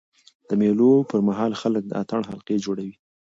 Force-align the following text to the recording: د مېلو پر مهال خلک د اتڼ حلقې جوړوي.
د 0.47 0.49
مېلو 0.61 0.91
پر 1.09 1.19
مهال 1.27 1.51
خلک 1.61 1.83
د 1.87 1.91
اتڼ 2.01 2.21
حلقې 2.29 2.55
جوړوي. 2.65 2.95